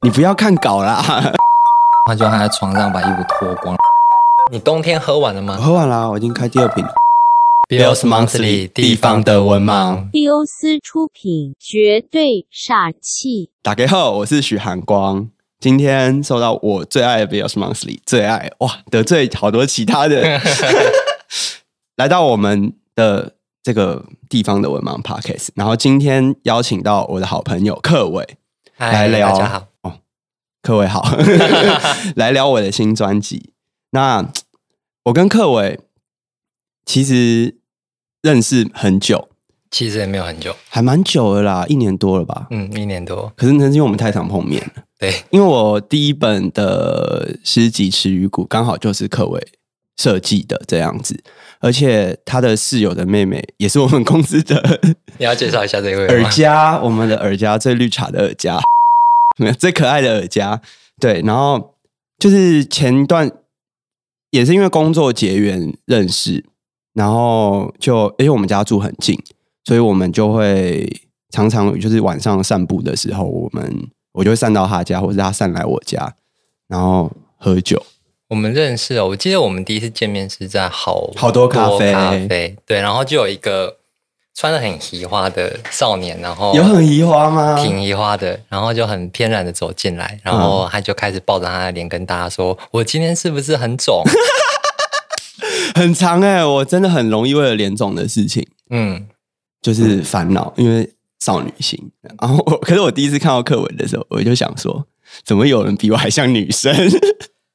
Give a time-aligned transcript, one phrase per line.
[0.00, 1.02] 你不要看稿啦，
[2.06, 3.76] 他就还在床上把衣服脱光。
[4.52, 6.94] 你冬天喝完了吗喝完啦，我已经开第二瓶了。
[7.68, 13.50] ？Bill's Monthly 地方的文盲，蒂欧斯出品，绝对傻气。
[13.60, 15.28] 打给后，我是许寒光。
[15.58, 20.40] 今天收到我最爱的 Bill's Monthly，最爱哇，得罪好多其他的，
[21.98, 23.32] 来到我们的
[23.64, 28.24] 这个地方的文盲 Podcast，然后今天邀请到我的好朋友克伟
[28.76, 29.64] 来嗨聊，大家好。
[30.68, 31.02] 哦，克伟好，
[32.16, 33.52] 来聊我的新专辑。
[33.92, 34.30] 那
[35.04, 35.80] 我跟克伟
[36.84, 37.56] 其实
[38.20, 39.30] 认识很久，
[39.70, 42.46] 其实也没有很久，还蛮久了啦，一年多了吧。
[42.50, 43.32] 嗯，一年多。
[43.34, 44.82] 可是那是因为我们太常碰面了。
[44.98, 49.40] 对，因为我第一本的诗集《池鱼谷》刚好就是克伟
[49.96, 51.22] 设计的这样子，
[51.60, 54.80] 而且他的室友的妹妹也是我们公司的
[55.16, 56.30] 你要介绍一下这位耳吗？
[56.30, 58.62] 夹，我们的耳夹最绿茶的耳夹，没有
[59.58, 60.60] 最可爱的耳夹。
[61.00, 61.76] 对，然后
[62.18, 63.30] 就是前一段
[64.30, 66.44] 也是因为工作结缘认识，
[66.92, 69.16] 然后就因为我们家住很近，
[69.64, 76.14] 所以我们就会常常就是晚上散步的时候，我们我就会散到他家，或是他散来我家，
[76.66, 77.80] 然后喝酒。
[78.28, 83.77] 我们认识哦，我记得我们第一次见面是在好好多咖啡咖啡对，然后就有一个
[84.40, 87.56] 穿的很奇花的少年，然后有很移花吗？
[87.60, 94.00] 挺移花的，然后就很翩然的走进来，然后他就开始抱着他的脸跟大家说：“我今天是不是很肿
[95.74, 99.08] 很长哎、我真的很容易为了脸肿的事情嗯，
[99.60, 101.90] 就是烦恼，因为少女心。
[102.20, 104.86] 然后我，可是我第一次看到课文的时候，我就想说，
[105.24, 106.72] 怎么有人比我还像女生？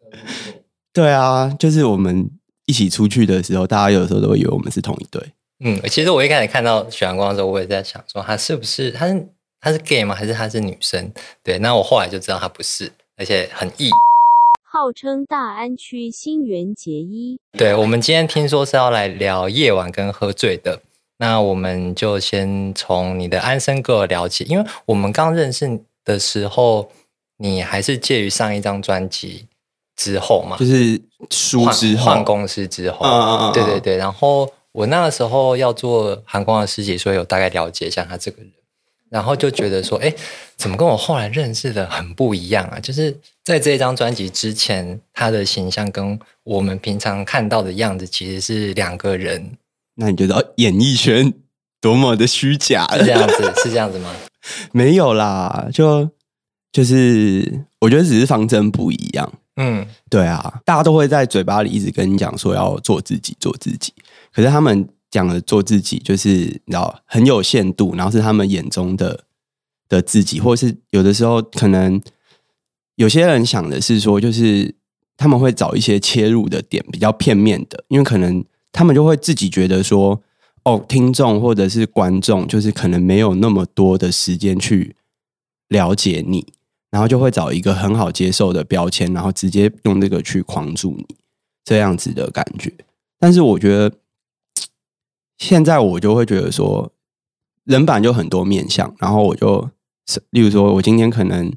[0.92, 2.30] 对啊，就是我们
[2.66, 5.31] 一起出去的时候，大家有的时候都会以为我们是同一对。
[5.64, 9.28] 嗯，其实我一开始看到许阳光的时候，我也在想说他是不是他是
[9.61, 10.14] 他是 gay 吗？
[10.14, 11.11] 还是他是女生？
[11.42, 13.89] 对，那我后来就知道他不是，而且很异。
[14.66, 20.82] 号称大安区新垣结衣，对，我们今天听说是要来聊夜晚跟喝醉的，
[21.17, 26.92] 那我们就先从你的安生哥聊起，因为我们刚认识的时候，
[27.37, 29.45] 你还是介于上一张专辑
[29.95, 30.99] 之后嘛，就是
[31.30, 33.98] 书之后换公司之后，嗯嗯嗯嗯对对对。
[33.98, 38.52] 然后我那个时候要做韩光的师姐，所以有大概了解一下他这个人，
[39.10, 40.14] 然后就觉得说，哎，
[40.58, 42.80] 怎么跟我后来认识的很不一样啊？
[42.80, 49.58] 就是在这张专辑之前，他的形象跟我们平常看到的样子其实是两个人，
[49.95, 51.32] 那你觉得哦演艺圈
[51.80, 52.88] 多么的虚假？
[52.98, 54.11] 是这样子，是这样子吗？
[54.73, 56.10] 没有啦，就
[56.72, 59.32] 就是我觉得只是方针不一样。
[59.55, 63.94] 嗯，对啊，大家都会在嘴巴里一直跟你讲说要做自己，做自己。
[64.33, 69.26] 可是他们讲的做自己，就是你知道很有限度，然后是他们眼中的
[69.88, 72.02] 的自己，或是有的时候可能
[72.95, 74.73] 有些人想的是说，就是
[75.16, 80.20] 他们会找一些切入的点比较片面的，因为可能他们就会自己觉得说，
[80.64, 84.95] 哦，听众或者是观众，就是可能没有那么多的时间去
[85.67, 86.54] 了解你，
[86.89, 91.16] 然后就会找一个很好接受的标签，然后直接用这个去框住你，
[91.64, 92.73] 这样子的感觉。
[93.20, 93.92] 但是我觉得
[95.38, 96.92] 现在我就会觉得说，
[97.66, 99.70] 人版就很多面相，然后我就，
[100.32, 101.52] 例如说我今天可能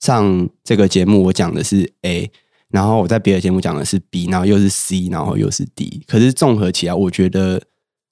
[0.00, 2.30] 上这个节目，我讲的是 A，
[2.68, 7.62] 然后我在别的节目讲的是 B，然后又是 C，然后又是 D，可是综合起来，我觉得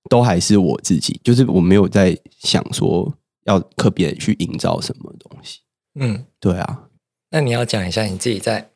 [0.09, 3.13] 都还是我自己，就是我没有在想说
[3.45, 5.61] 要特别去营造什么东西。
[5.95, 6.89] 嗯，对啊，
[7.31, 8.71] 那你要讲一下你自己在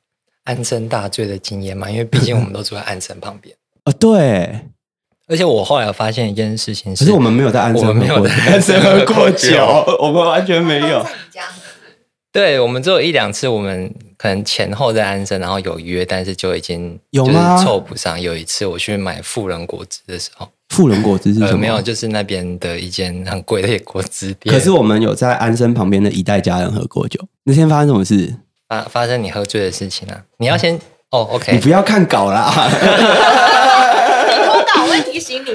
[0.45, 1.91] 安生大醉的经验吗？
[1.91, 3.57] 因为毕竟我们都住在安生旁边。
[3.85, 4.71] 啊， 对，
[5.27, 11.05] 而且我后来有发现一件事情是，可是我们没有在安生我们没有喝过，在安生喝 过酒，我们完全没有。
[12.33, 18.21] 对我们只有一两次，我们可能前后在安生，然后有约，但是就已经就是有吗凑不上。
[18.21, 21.51] 有一次我去买富人果汁的时候，富人果汁是什么？
[21.53, 24.53] 呃，没有，就是那边的一间很贵的果汁店。
[24.53, 27.21] 可是我们有在安生旁边的一代家人喝过酒。
[27.45, 28.35] 那天发生什么事？
[28.69, 30.75] 发发生你喝醉的事情啊，你要先
[31.11, 32.53] 哦你，OK，你不要看稿啦。
[34.95, 35.47] 我稿会提醒你。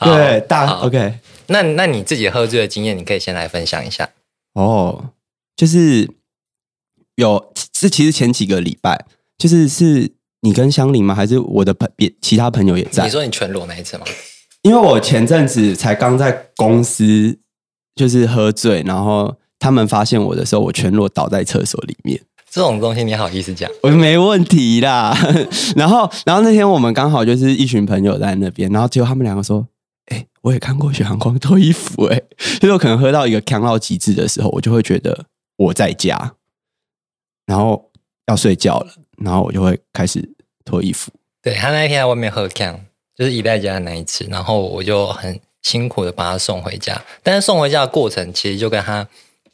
[0.00, 1.18] 对，大 OK。
[1.48, 4.08] 那那你自己喝醉的经验，你可以先来分享一下。
[4.54, 5.10] 哦，
[5.56, 6.08] 就是
[7.16, 9.04] 有，是其实前几个礼拜，
[9.36, 11.14] 就是是你跟香菱吗？
[11.14, 13.10] 还是我的朋别其他朋友也在你？
[13.10, 14.04] 说你全裸那一次吗？
[14.62, 17.38] 因为我前阵子才刚在公司
[17.94, 22.22] 就是喝醉，然后他们发现我的时候，我全裸倒在厕所里面。
[22.54, 23.68] 这种东西你好意思讲？
[23.82, 25.12] 我说没问题啦。
[25.74, 29.66] 然后，然后那天我们刚好就是一群朋友在那边，然后结果他们两个说
[30.06, 32.22] ：“哎、我也看过雪航光脱衣服。”哎，
[32.62, 35.24] 就是我可能喝到一个强到极致的时候，我就会觉得
[35.56, 36.34] 我在家。
[37.44, 37.90] 然后
[38.28, 40.24] 要睡觉了，然后我就会开始
[40.64, 41.10] 脱衣服。
[41.42, 42.86] 对他那一天在外面喝 can，
[43.16, 47.02] 就是一代家的那一次，然后我就很辛苦的把他送回家。
[47.20, 49.08] 但是送回家的过程，其实就跟他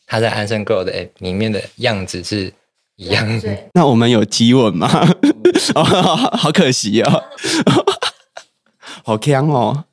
[0.06, 2.52] 他在安生 girl 的 app 里面的样子是
[3.00, 3.56] 一样的。
[3.72, 4.88] 那我们有激吻吗？
[5.74, 5.82] 哦，
[6.36, 7.24] 好可惜哦，
[9.04, 9.84] 好呛哦。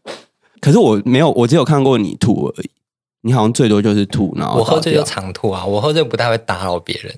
[0.59, 2.69] 可是我没有，我只有看过你吐而已。
[3.21, 7.13] 你好像最多就是吐，然后我喝醉就常吐啊，我喝醉不太会打扰别人。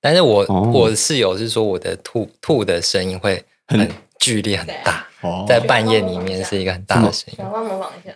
[0.00, 8.12] 但是我、哦我的室友是说我的吐吐的声音会很很剧烈很大，哦在半夜里面是一个很大的声音，小光模仿一下，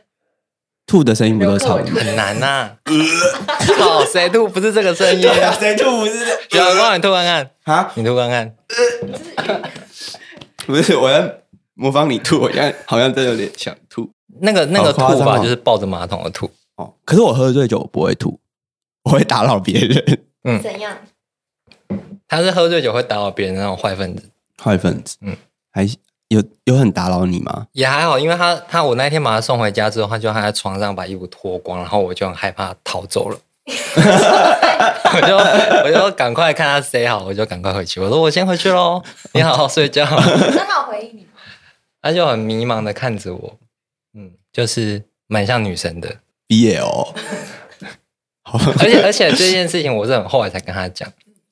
[0.87, 1.99] 吐的声音不都差不多？
[2.01, 2.71] 很难呐、
[3.77, 5.51] 靠， 谁吐不是这个声音啊？
[5.59, 7.93] 谁吐不是小光，你吐看看，啊？
[7.97, 8.55] 你吐看看。
[10.67, 11.29] 不是，我要
[11.75, 14.09] 模仿你吐，我现在好像真的有点想吐。
[14.41, 18.39] 那个那个吐法就是抱着马桶的吐，哦，可是我喝醉酒我不会吐，
[19.05, 20.97] 我会打扰别人，嗯怎样？
[22.29, 24.31] 他是喝醉酒会打扰别人那种坏分子，
[24.63, 25.17] 坏分子。
[25.23, 25.37] 嗯嗯，
[25.73, 25.87] 还
[26.29, 27.67] 有有很打扰你吗？
[27.73, 33.39] 也还好，因为他他我那天把他送回家之后，他就他在床上把衣服脱光，然后我就很害怕逃走了，
[35.15, 35.37] 我就
[35.85, 39.03] 我就赶快看他 say 好，我就赶快回去，我说我先回去喽，
[39.35, 40.05] 你好好睡觉。
[40.05, 41.29] 那他有回应你吗？
[42.03, 43.59] 他就很迷茫的看着我，
[44.15, 46.17] 嗯，就是蛮像女神的
[46.49, 46.83] ，BL，
[48.43, 51.09] 好，而且而且这件事情我是很后来才跟他讲，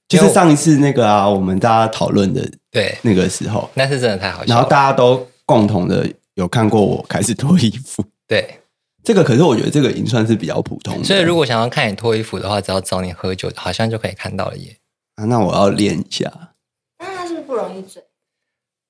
[0.09, 8.59] 就是上一次那个啊，我们大家讨论的对，那个时候，那是真的太好然后，大家都共同的有看过我开始脱衣服，对，
[9.05, 14.77] 这个可是我觉得这个已经算是比较普通的，所以如果想要看你脱衣服的话，只要找你喝酒，好像就可以看到了耶。
[15.15, 16.55] 啊，那我要练一下。
[16.99, 18.03] 那他是不是不容易醉？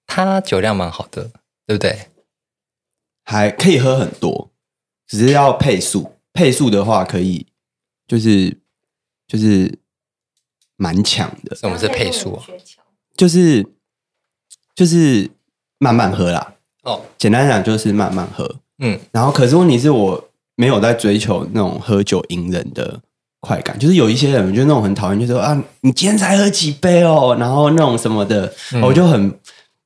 [0.06, 1.30] 他酒量蛮好的，
[1.66, 2.08] 对不对？
[3.24, 4.50] 还可以喝很多，
[5.06, 6.12] 只是要配速。
[6.32, 7.46] 配速的话，可以
[8.08, 8.56] 就是
[9.28, 9.78] 就是
[10.76, 12.44] 蛮强的，什么是配速啊？
[13.16, 13.64] 就是
[14.74, 15.30] 就是
[15.78, 16.52] 慢慢喝啦。
[16.82, 18.56] 哦，简单讲就是慢慢喝。
[18.78, 23.00] 嗯，然后可是问题是我没有在追求那种喝酒隐忍的
[23.40, 29.32] 快感，就是有一些人就那种很讨厌，就说啊，你今天才喝几杯哦，然后那种什么的，嗯我就很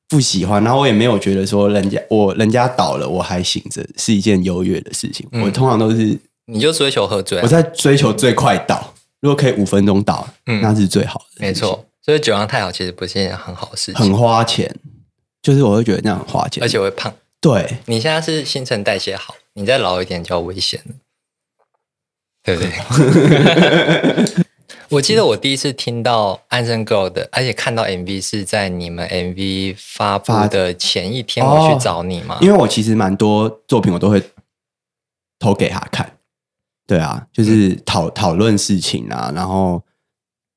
[0.09, 0.63] 不喜欢。
[0.63, 5.27] 然后我也没有觉得说人家我人家倒了我还醒着是一件优越的事情。
[5.31, 11.41] 嗯我通常都是你就追求喝醉啊、我在追求最快倒，如果可以五分钟倒，嗯那是最好的。
[11.45, 11.85] 没，错。
[12.01, 14.73] 所以酒量太好，其实不是一件很好的事情，很花钱，
[15.41, 17.13] 就是我会觉得那样很花钱，而且会胖。
[17.41, 17.77] 对。
[17.85, 20.95] 你现在是新陈代谢好，你再老一点就要危险了，
[22.43, 24.45] 对不对？
[24.89, 32.39] 我记得我第一次听到《安生 Girl》的，而且看到 MV 是在你们 MV 发布的前一天，我去找你嘛。
[32.41, 34.19] 因为我其实蛮多作品我都会
[35.37, 36.17] 投给他看，
[36.87, 39.79] 对啊，就是讨讨论事情啊，然后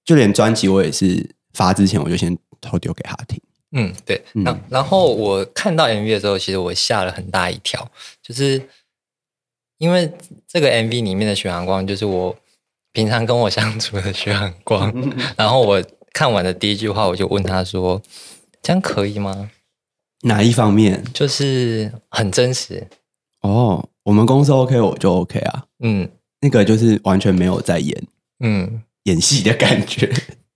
[0.04, 3.40] 就连专辑我也是发之前我就先偷丢给他听，
[3.72, 4.22] 嗯，对。
[4.34, 7.90] 嗯然然后我看到 MV 的时候，其实我吓了很大一跳，
[8.22, 8.68] 就是
[9.78, 10.12] 因为
[10.48, 12.36] 这个 MV 里面的许阳光，就是我
[12.92, 14.92] 平常跟我相处的许阳光。
[15.36, 15.82] 然后我
[16.12, 18.00] 看完的第一句话，我就问他说
[18.62, 19.50] ：“这样可以吗
[20.22, 22.86] 哪一方面？？”就是很真实，
[23.40, 26.08] 哦，我们公司 OK 我就 OK 啊，嗯
[26.40, 28.02] 那个就是完全没有在演
[28.40, 28.82] 嗯。
[29.04, 30.06] 演戏的感觉，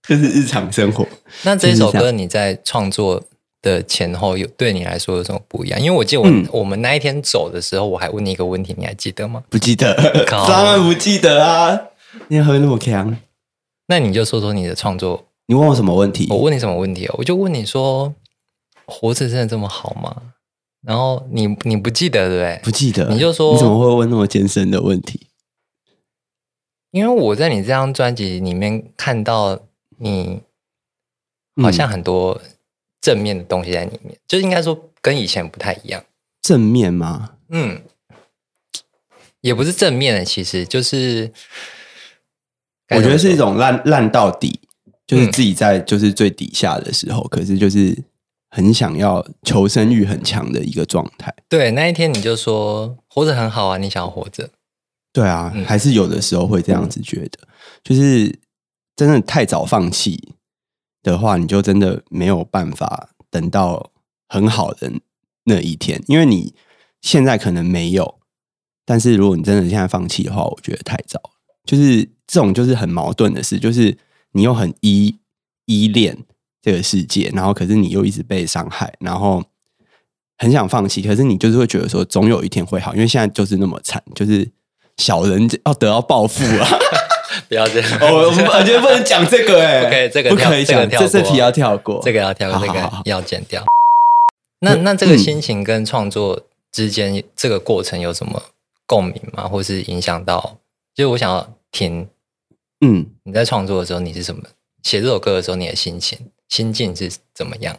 [0.07, 1.07] 就是日常生活。
[1.43, 3.21] 那这首歌你在创作
[3.61, 5.79] 的前后有对你来说有什么不一样？
[5.79, 9.43] 因为我记得我、嗯我们那一天走的时候，我还问你一个问题，你还记得吗？
[9.49, 9.93] 不记得，
[10.25, 11.77] 当然不记得啊！
[12.29, 13.17] 你喝那么强，
[13.87, 16.27] 那你就说说你的创作你问我什么问题？
[16.29, 17.15] 我问你什么问题哦？
[17.17, 18.13] 我就问你说，
[18.85, 20.15] 活着真的这么好吗？
[20.85, 22.59] 然后你你不记得对不对？
[22.63, 25.27] 不记得，你就说你怎么会问那么艰深的问题？
[26.97, 29.59] 因为我在你这张专辑里面看到
[29.99, 30.41] 你
[31.61, 32.41] 好像很多
[32.99, 36.03] 正面的东西在里面，就应该说跟以前不太一样。
[36.41, 37.33] 正面吗？
[37.49, 37.83] 嗯，
[39.41, 41.31] 也不是正面的，其实就是
[42.89, 44.59] 我觉得是一种种烂烂到底，
[45.05, 47.95] 就是嗯自己在就是最底下的时候，可是就是
[48.49, 51.33] 很想要求生欲很强的一个状态。
[51.47, 51.71] 对。
[51.71, 54.49] 那一天你就说活着很好啊，你想要活着，
[55.17, 55.65] 对啊，嗯。
[55.65, 57.39] 还是有的时候会这样子觉得，
[57.83, 58.39] 就是
[58.95, 60.35] 真的太早放弃
[61.01, 63.91] 的话，你就真的没有办法等到
[64.29, 64.91] 很好的
[65.45, 66.53] 那一天，因为你
[67.01, 68.19] 现在可能没有，
[68.85, 71.19] 但是如果你真的现在放弃的话，我觉得太早。
[71.19, 71.31] 了。
[71.65, 73.97] 就是这种就是很矛盾的事，就是
[74.33, 75.17] 你又很依
[75.65, 76.15] 依恋
[76.61, 79.43] 这个世界，然后可是你又一直被伤害，然后
[80.37, 84.49] 很想放弃，可是你就是会觉得说总有一天会好，因为现在就是那么惨，就是
[84.97, 86.67] 小人要得到报复啊，
[87.47, 87.89] 不要这样。
[88.01, 92.01] 我，我觉得不能讲这个哎、 不可以这个不跳可以讲，这个这这题要跳过。
[92.03, 93.63] 这个要跳，这个好好好要剪掉。
[94.59, 98.41] 那那这个心情跟创作之间这个过程有什么
[98.85, 99.47] 共鸣吗？
[99.47, 100.57] 或是影响到？
[100.95, 102.07] 就是我想要听
[102.81, 104.41] 嗯，你在创作的时候，你是什么？
[104.81, 106.17] 写这首歌的时候，你的心情、
[106.49, 107.77] 心境是怎么样？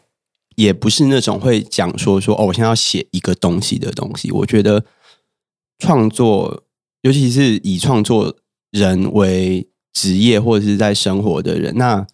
[0.54, 4.30] 也不是那种会讲说说哦，我现在要写一个东西的东西。
[4.30, 4.84] 我觉得
[5.78, 6.62] 创作，
[7.02, 8.37] 尤其是以创作
[8.71, 12.07] 人为职业或者是在生活的人，那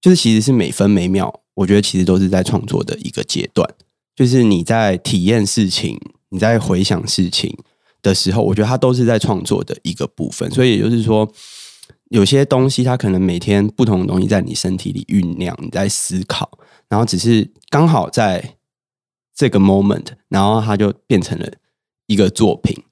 [0.00, 3.68] 就是其实是每分每秒，我觉得其实都是在创作的一个阶段。
[4.14, 7.56] 就是你在体验事情，你在回想事情
[8.00, 10.48] 的时候，我觉得它都是在创作的一个部分。
[10.50, 11.28] 所以也就是说，
[12.10, 18.56] 有些东西它可能每天不同的东西在你身体里酝酿，你在思考，然后只是刚好在
[19.34, 21.50] 这个 moment，然后它就变成了
[22.06, 22.84] 一个作品，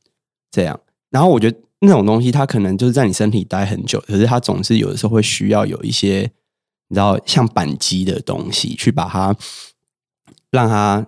[0.53, 0.79] 这样。
[1.11, 6.31] 然后我觉得那种东西，它可能就是在你身体待很久，可是它总是有的时候会需要有一些，
[6.89, 9.35] 你知道像扳机的东西去把它
[10.53, 11.05] 让它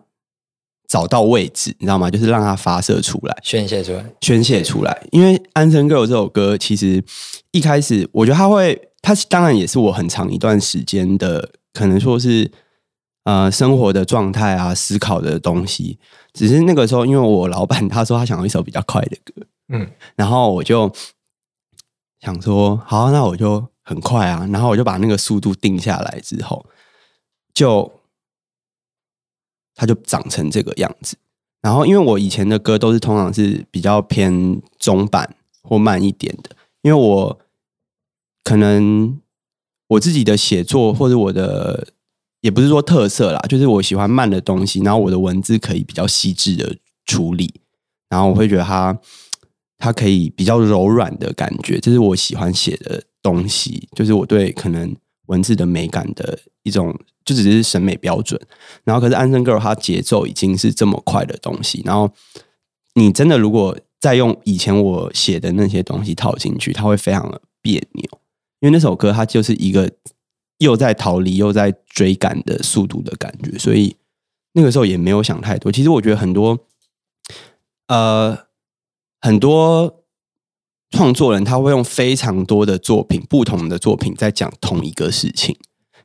[0.88, 2.10] 找到位置，你知道吗？
[2.10, 3.36] 就是让它发射出来。
[3.42, 4.04] 宣泄出来。
[4.20, 5.06] 宣泄出来。
[5.12, 7.02] 因为《安生 girl》这首歌，其实
[7.52, 12.50] 一开始我觉得它会，它当然也是我很长一段时间的，可能说是
[13.24, 15.98] 呃生活的状态啊，思考的东西。
[16.34, 20.92] 只是那个时候，因为我老板他说他想要一首比较快的歌，嗯，然后我就
[22.20, 26.66] 想说，好，那我就很快啊，然后我就把那个速度定下来之后，
[27.54, 27.90] 就
[29.74, 31.16] 它就长成这个样子。
[31.62, 37.40] 然后，因为我以前的歌都是通常是比较偏中版或慢一点的，因为我
[38.42, 39.18] 可能
[39.86, 41.88] 我自己的写作或者我的
[42.44, 47.54] 也不是说特色啦，就是我喜欢慢的东西，然后我的文字可以比较细致的处理，
[48.10, 48.94] 然后我会觉得它
[49.78, 54.94] 它可以比较柔软的感觉，这是我喜欢写的东西，就是我对可能
[55.28, 58.38] 文字的美感的一种，就只是审美标准。
[58.84, 62.10] 然后可是《安生 girl》它节奏已经是这么快的东西，然后
[62.94, 68.04] 你真的如果再用以前我写的那些东西套进去，它会非常的别扭，
[68.60, 69.90] 因为那首歌它就是一个
[70.58, 73.96] 又在逃离又在追赶的速度的感觉，所以
[74.52, 75.70] 那个时候也没有想太多。
[75.70, 76.58] 其实我觉得很多，
[77.88, 78.38] 呃，
[79.20, 80.04] 很多
[80.90, 85.56] 创作人他会用非常多的作品，不同的作品在讲同一个事情。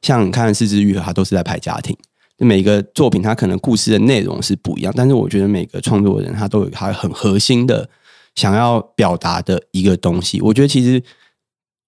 [0.02, 1.96] 像你看《四肢愈合》，它都是在拍家庭。
[2.38, 7.90] 每个作品，他可能故事的内容是不一样，但是我觉得每个创作人他都有他很核心的
[8.34, 10.40] 想要表达的一个东西。
[10.40, 11.04] 我觉得其实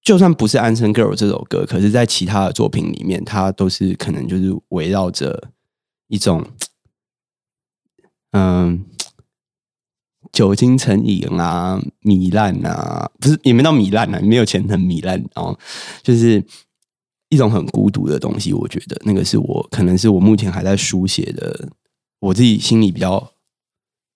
[0.04, 5.52] 就算不是《安生 girl》这首歌，可是在其他的作品里面，它都是可能就是围绕着
[6.08, 6.46] 一种
[8.32, 8.86] 嗯。
[10.32, 15.60] 酒精成瘾啊，糜烂啊，不是也没到糜烂啊，没有钱很糜烂，哦
[16.02, 16.42] 就是
[17.28, 18.54] 一种很孤独的东西。
[18.54, 21.68] 我觉得那个是我可能是我目前还在书写的，
[22.20, 23.34] 我自己心里比较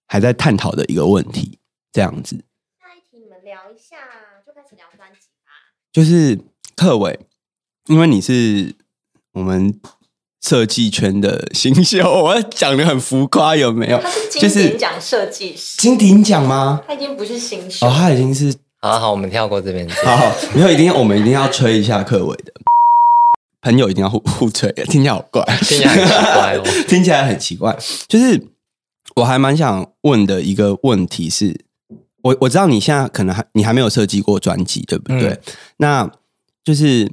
[0.07, 1.59] 还在探讨的一个问题。
[1.91, 2.37] 这样子，
[2.79, 3.97] 下一题你们聊一下，
[4.45, 5.51] 就开始聊专辑吧。
[5.95, 6.37] 就是
[6.75, 7.17] 克伟，
[7.87, 8.75] 因为你是
[9.31, 9.73] 我们
[10.41, 13.97] 设计圈的新秀， 我讲的很浮夸，有没有？
[13.99, 16.81] 他是金就是鼎奖设计师，金鼎奖吗？
[16.85, 19.87] 他已经不是新秀哦，他已经是好好，我们跳过这边。
[20.03, 22.51] 好好，没有一定要，我们一定要吹一下克伟的
[23.61, 27.77] 朋友，一定要互互吹，听起来好怪，听起来很奇怪哦 听起来很奇怪。
[28.09, 28.45] 就是
[29.15, 31.57] 我还蛮想问的一个问题是，
[32.25, 35.29] 我我知道你现在可能还你还没有设计过专辑，对不对？
[35.29, 35.41] 嗯
[35.77, 36.11] 那
[36.63, 37.11] 就是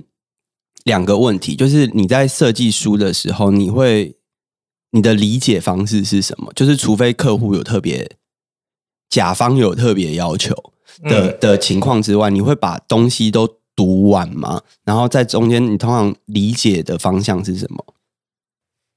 [0.85, 4.17] 两个问题，就是你在设计书的时候，你会
[4.93, 6.51] 你的理解方式是什么？
[6.55, 8.17] 就是除非客户有特别，
[9.11, 10.55] 甲方有特别要求
[11.03, 14.63] 的、嗯的情况之外，你会把东西都读完吗？
[14.85, 17.95] 然后在中间，你通常理解的方向是什么？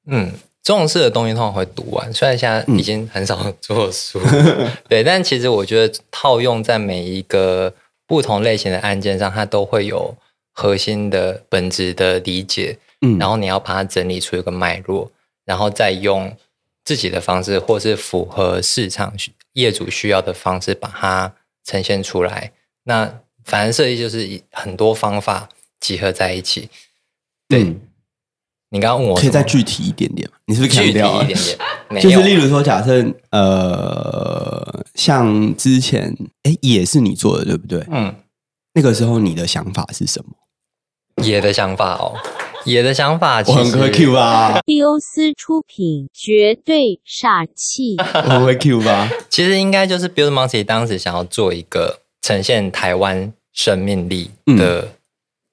[0.08, 0.32] 嗯，
[0.66, 4.20] 这种事的东西通常会读完，虽然现在已经很少做书，
[4.90, 7.72] 对，但其实我觉得套用在每一个
[8.08, 10.18] 不同类型的案件上，它都会有
[10.52, 13.20] 核心的本质的理解，嗯。
[13.20, 15.12] 然后你要把它整理出一个脉络，
[15.46, 16.36] 然后再用
[16.84, 21.32] 自己的方式，或是符合市场需业主需要的方式，把它
[21.64, 22.52] 呈现出来。
[22.86, 25.48] 那反正设计就是以很多方法
[25.80, 26.70] 集合在一起。
[27.48, 27.66] 对。
[27.66, 27.80] 嗯
[28.76, 30.36] 你刚刚问我可以再具体一点点吗？
[30.48, 31.58] 你是不是具体强调啊一点点，
[31.90, 33.02] 没就是例如说，假设
[33.32, 36.14] 呃，像之前
[36.44, 37.82] 哎，也是你做的，对不对？
[37.90, 38.14] 嗯，
[38.74, 41.24] 那个时候你的想法是什么？
[41.24, 42.16] 野的想法哦，
[42.66, 47.96] 野的想法其实我很会 Q 啊，蒂欧斯出品，绝对煞气。
[48.14, 49.10] 我很会 Q 吧？
[49.30, 54.90] 其实应该就是 Build Monkey 当时想要做一个呈现台湾生命力的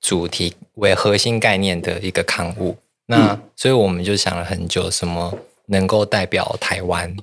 [0.00, 2.78] 主题为核心概念的一个刊物。
[3.06, 7.16] 那所以我们就想了很久，什么能够代表台湾？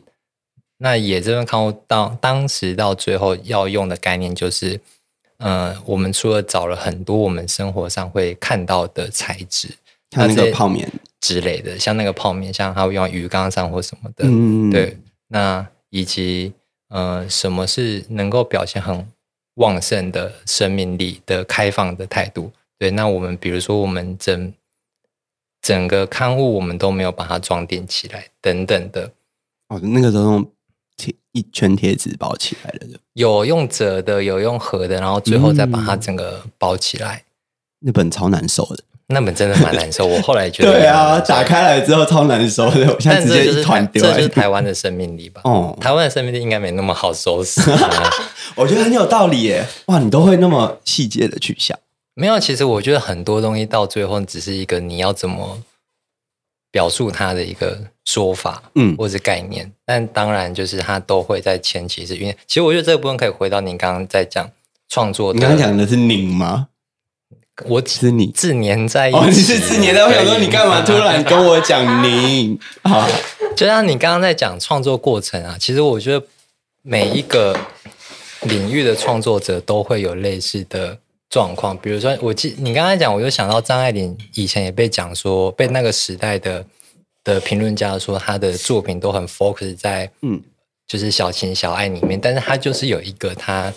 [0.77, 4.79] 那也这份刊物到当时到最后要用的概念就是，
[5.37, 9.69] 呃，我们除了找了很多我们生活上会看到的材质，
[10.11, 16.53] 像那个泡面，之类的，像那个泡面，像它会用鱼缸上或什么的，嗯，对，那以及
[16.89, 19.05] 呃，什么是能够表现很
[19.55, 22.51] 旺盛的生命力的开放的态度？
[22.77, 24.53] 对，那我们比如说我们整
[25.61, 29.11] 整个刊物我们都没有把它装订起来，等等的，
[29.67, 30.51] 哦，那个时候用
[30.97, 37.23] 贴一圈贴纸包起来了的，有用折的，有用合的，然后最后再把它整个包起来。
[37.79, 38.83] 那本超难受的。
[39.11, 45.41] 那本真的蛮难受，我后来觉得 对啊，打开来之后超难受的，我现在直接就是一团丢是台湾的生命力吧？
[45.49, 47.89] 哦台湾的生命力应该没那么好收拾、啊。
[48.53, 49.65] 我觉得很有道理耶！
[49.87, 51.75] 哇，你都会那么细节的去想，
[52.19, 55.57] 没有，其实我觉得很多东西到最后只是一个你要怎么
[56.69, 59.71] 表述它的一个说法，嗯或者是概念。
[59.85, 64.49] 但当然，就是它都会在前期是因为，其实我觉得这个部分可以回到您刚刚在讲
[64.89, 65.37] 创作的。
[65.37, 66.67] 你刚刚讲的是拧吗？
[67.65, 72.59] 我是你自粘在一起，哦，你是自年的，我想说你干嘛突然跟我讲拧？
[72.83, 73.07] 好，
[73.55, 76.25] 就像你刚刚在讲创作过程啊，其实我觉得
[76.81, 77.57] 每一个
[78.43, 80.97] 领域的创作者都会有类似的
[81.29, 81.77] 状况。
[81.77, 86.65] 比如说，我记你刚才讲，我就想到张爱玲以前也被讲说，被那个时代的
[87.23, 90.41] 的评论家说，她的作品都很 focus 在嗯
[90.87, 93.71] 就是小情小爱里面，但是她就是有一个她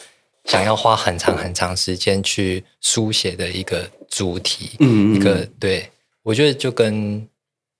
[0.47, 4.77] 想要花很长很长时间去书写的一个主题。
[4.81, 5.89] 嗯，一个对
[6.23, 7.21] 我觉得就跟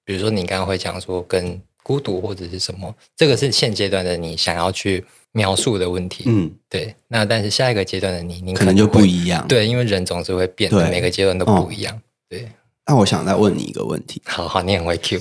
[0.05, 6.25] 比如说你刚刚会讲说跟孤独或者是什么，这个是现阶段的你想要去描述的问题。
[6.27, 6.95] 嗯，对。
[7.09, 12.01] 那但是下一个阶段的你，你可能就不一样。，对，因为人总是会变的，对每个阶段都不一样。
[12.29, 12.51] 对，
[12.87, 15.21] 那我想再问你一个问题：好好，你很会 Q。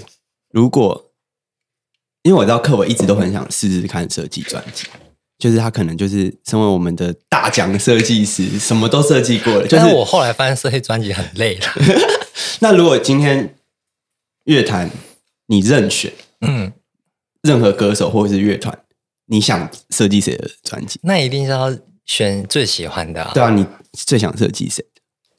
[0.51, 1.11] 如果
[2.24, 4.85] 因为我知道课伟一直都很想试试看设计专辑，
[5.39, 9.65] 就是他可能就是身为我们的大奖设计师，什么都设计过了。
[9.65, 11.65] 就是我后来发现设计专辑很累了。
[12.59, 13.55] 那如果今天
[14.43, 14.89] 乐坛
[15.47, 16.71] 你任选嗯，
[17.41, 18.77] 任何歌手或者是乐团，
[19.31, 21.00] 你想设计谁的专辑？
[21.03, 21.74] 那一定是要
[22.05, 23.31] 选最喜欢的、啊。
[23.33, 24.83] 对啊，你最想设计谁？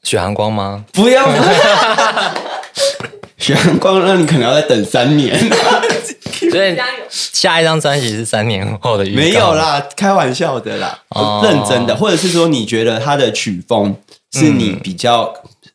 [0.01, 0.83] 许寒光吗？
[0.91, 1.29] 不要，
[3.37, 5.39] 许寒光，那你可能要再等三年。
[6.51, 6.75] 所以！
[7.07, 9.21] 下一张专辑是三年后的预告。
[9.21, 9.53] 没有。
[9.53, 13.95] 啦，开玩笑的啦，哦认真的，或者是说你觉得他的曲风
[14.31, 15.31] 是你比较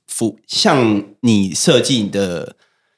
[0.09, 2.57] 符，像你设计的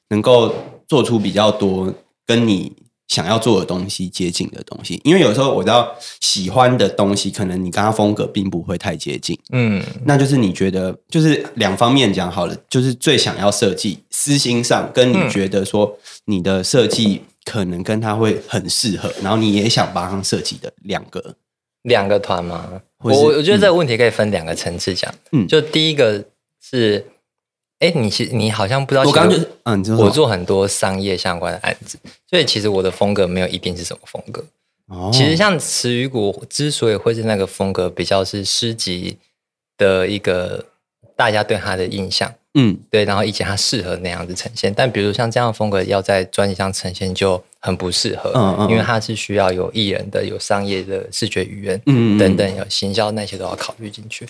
[0.09, 0.55] 能够
[0.89, 1.93] 做出比较多
[2.27, 2.73] 跟你
[3.11, 15.27] 想要做的东西接近的东西，因为有时候我知道喜欢的东西，可能你跟他风格并不会太接近，嗯，那就是你觉得就是两方面讲好了，就是最想要设计私心上，跟嗯。
[15.27, 21.35] 你觉得说你的设计可能跟他会很适合，然后你也想帮他设计的两个，
[21.83, 22.81] 两个团吗？
[23.03, 25.13] 我我觉得这个问题可以分两个层次讲。
[25.33, 25.49] 嗯。
[25.49, 26.25] 就第一个
[26.63, 27.05] 是，
[27.81, 34.45] 哎，你其实你好像不知道，我刚刚就其实嗯，你说什么我做很多商业相关的案子，所以其实我的风格没有一定是什么风格。
[34.87, 39.19] 哦其实像词语谷之所以会是那个风格，比较是诗集
[39.77, 40.65] 的一个
[41.17, 42.33] 大家对他的印象。
[42.55, 54.27] 嗯对，然后以及它适合那样子呈现，但比如像这样的风格要在专辑上呈现就很不适合，嗯嗯因为它是需要有艺人的、有商业的视觉语言，嗯嗯嗯等等，有行销那些都要考虑进去。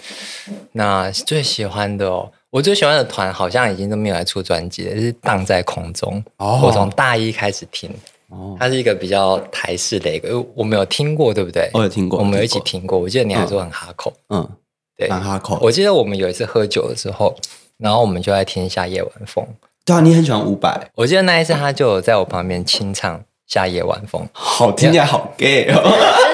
[0.73, 6.23] 那最喜欢的哦，我最喜欢的团好像已经都没有来出专辑了，就是荡在空中。
[6.39, 7.89] 哦我从大一开始听，
[8.29, 11.71] 哦，它是一个比较台式的一个，我没有听过，对不对？
[11.73, 12.99] 我有听过我们有一起听过。
[12.99, 14.49] 我记得你还说很哈口，嗯，
[14.97, 17.37] 对，蛮哈口，我记得我们有一次喝酒的时候，
[17.79, 19.45] 然后我们就在听《夏夜晚风》。
[19.85, 25.81] 对啊，你很喜欢伍佰，我记得那一次他就有在我旁边清唱《夏夜晚风好听起来好 gay 哦，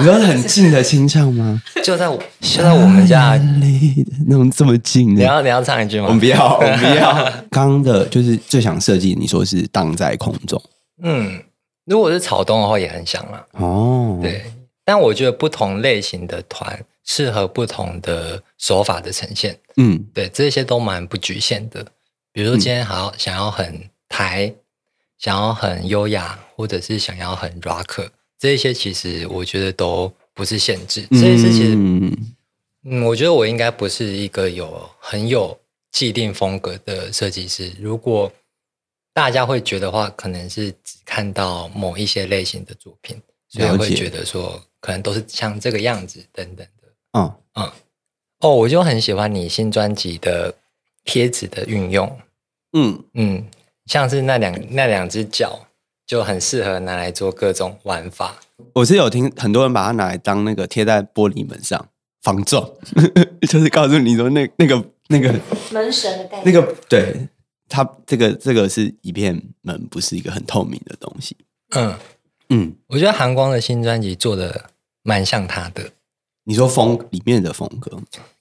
[0.00, 3.36] 你说很近的清唱吗？》，就在我就在我们家。
[3.36, 6.20] 里那种这么近的，你要你要唱一句吗我们？
[6.20, 7.12] 不要，我们不要。
[7.50, 10.60] 刚刚的就是最想设计，你说是荡在空中
[11.02, 11.42] 嗯，
[11.84, 13.44] 如果是草东的话，也很想啦。
[13.52, 14.44] 哦，，对，
[14.84, 19.58] 但我觉得不同类型的团适合不同的手法的呈现。
[19.76, 21.84] 嗯对，这些都蛮不局限的。
[22.32, 24.52] 比如说今天好想要很台，
[25.18, 28.06] 想要很优雅，或者是想要很 rock，
[28.40, 31.06] 这些其实我觉得都不是限制。
[31.10, 32.16] 这一些其实嗯
[32.84, 35.56] 嗯，我觉得我应该不是一个有很有
[35.92, 37.70] 既定风格的设计师。
[37.78, 38.32] 如果
[39.12, 46.88] 大家会觉得的话，可能是只看到某一些类型的作品，所以会觉得说可能都是像这个样子等等的。
[47.18, 47.72] 嗯，嗯，
[48.38, 50.54] 哦，我就很喜欢你新专辑的
[51.04, 52.18] 贴纸的运用，
[52.72, 53.46] 嗯，嗯，
[53.84, 55.60] 像是那两那两只脚
[56.10, 58.40] 就很适合拿来做各种玩法。
[58.72, 61.86] 我是有听很多人把它拿来当那个贴在玻璃门上
[62.20, 62.68] 防撞，
[63.48, 65.32] 就是告诉你说那那个那个
[65.70, 66.46] 门神的概念。
[66.46, 67.28] 那个对
[67.68, 71.36] 它这个这个是一片门，不是一个很透明的东西。
[71.76, 71.94] 嗯，
[72.48, 74.70] 嗯，我觉得韩光的新专辑做的
[75.04, 75.92] 蛮像他的，
[76.42, 77.96] 你说风里面的风格，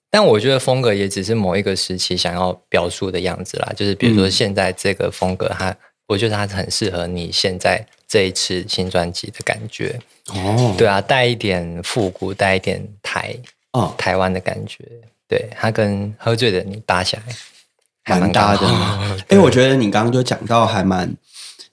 [0.09, 3.71] 但我觉得风格也只是某一个时期想要表述的样子啦。
[3.75, 5.77] 就是比如说嗯现在这个风格它，
[6.09, 9.99] 我觉得它很适合你现在这一次新专辑的感觉。
[10.33, 13.35] 哦，对啊，带一点复古，带一点台
[13.73, 14.83] 哦，台湾的感觉。
[15.27, 17.23] 对，它跟喝醉的你搭起来
[18.03, 19.15] 还蛮搭的刚好。
[19.29, 21.15] 哎、我觉得你刚刚就讲到还蛮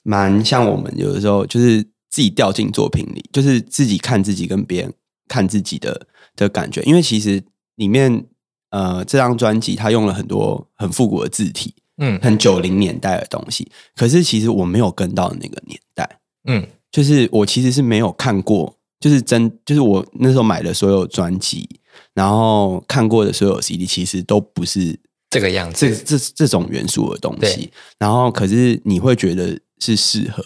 [0.03, 4.93] 蛮像我们有的时候就是自己掉进作品里，就是自己看自己跟别人
[5.29, 6.83] 看自己的的感觉。
[6.83, 7.43] 因为其实
[7.77, 8.27] 里面
[8.69, 12.19] 呃这张专辑它用了很多很复古的字体，嗯。
[12.23, 16.67] 很九零年代的东西，可是其实我没有跟到那个年代，嗯。
[16.93, 21.69] 就是我其实是没有看过，就是真就是我那时候买的所有专辑，
[22.15, 25.95] 然后看过的所有 CD，其实都不是这个样子。
[25.95, 30.43] 这这这种元素的东西，然后可是你会觉得是适合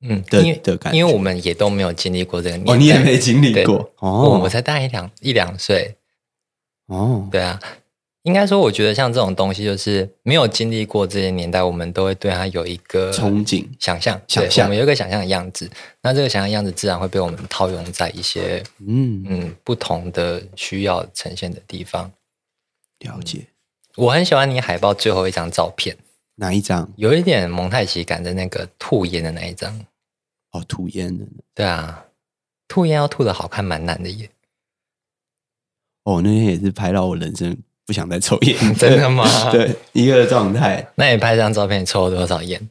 [0.00, 0.98] 嗯，的的感觉。
[0.98, 2.72] 因为我们也都没有经历过这个年代。
[2.72, 3.88] 哦，你也没经历过。
[4.00, 5.96] 哦我才大一两一两岁，
[6.86, 7.60] 哦，对啊，
[8.26, 15.70] 应该说，我觉得像这种东西，就是没有经历过这些年代，我们都会对它有一个憧憬想象，想象我们有一个想象的样子。
[16.02, 22.10] 那这个想象样子自然会被我们套用在一些嗯，嗯不同的需要呈现的地方。
[22.98, 23.46] 了解
[23.94, 25.96] 我很喜欢你海报最后一张照片，
[26.34, 26.92] 哪一张？
[26.96, 29.86] 有一点蒙太奇感的那个吐烟的那一张。
[30.50, 32.06] 哦，吐烟的对啊，
[32.66, 34.28] 吐烟要吐的好看蛮难的耶。
[36.02, 40.86] 哦，那天也是拍到我人生不想再抽烟， 真的吗 对，一个状态。
[40.96, 42.68] 那你拍这张照片，你抽了多少烟？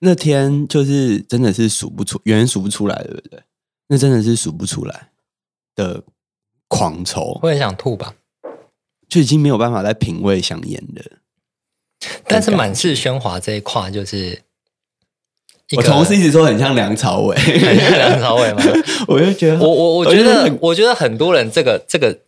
[0.00, 3.40] 那天就是真的是数不出，远远数不出来，对不对？
[3.88, 5.08] 那真的是数不出来
[5.76, 6.02] 的
[6.68, 8.14] 狂抽，会很想吐吧？
[9.08, 11.02] 就已经没有办法再品味香烟了。
[12.26, 14.42] 但是满是喧哗这一块就是
[15.76, 18.62] 我同事一直说很像梁朝伟，很像梁朝伟吗？
[19.08, 22.18] 我就觉得我我我觉得我觉得很多人这个这个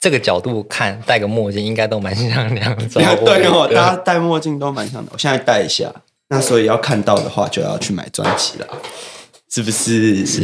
[0.00, 3.16] 这个角度看，戴个墨镜应该都蛮像梁朝伟的。
[3.22, 5.12] 对哦，大家戴墨镜都蛮像的。
[5.12, 5.92] 我现在戴一下，
[6.28, 8.66] 那所以要看到的话，就要去买专辑了，
[9.50, 10.24] 是不是？
[10.24, 10.40] 是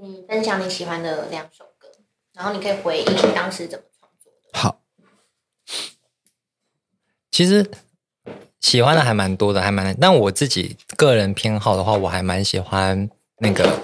[0.00, 1.88] 你分享你喜欢的两首歌，
[2.34, 4.56] 然后你可以回忆当时怎么创作的。
[4.56, 4.80] 好，
[7.32, 7.68] 其实
[8.60, 9.96] 喜欢的还蛮多的，还蛮。
[10.00, 13.80] 但我自己个人偏好的话，我还蛮喜欢那个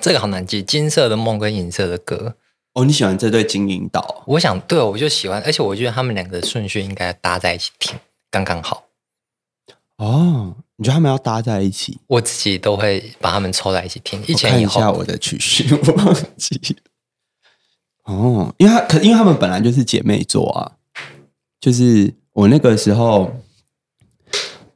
[0.00, 2.36] 这个好难记，金色的梦跟银色的歌。
[2.74, 4.24] 哦，你喜欢这对金银岛？
[4.26, 7.94] 我想，对，我就喜欢，而且我觉得他们两个的顺序应该搭在一起听，
[8.30, 8.84] 刚刚好。
[9.98, 11.98] 哦，你觉得他们要搭在一起？
[12.06, 14.80] 我自己都会把他们凑在一起听，一前一后。
[14.80, 16.76] 下我的曲序， 我忘记了。
[18.04, 20.72] 哦，因为他可因为他们本来就是姐妹座啊，
[21.60, 23.32] 就是我那个时候，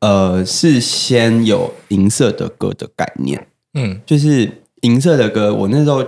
[0.00, 6.04] 呃，是先有银色的歌的概念，嗯就是银色的歌，我那时候